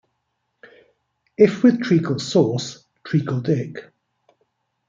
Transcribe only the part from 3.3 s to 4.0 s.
dick.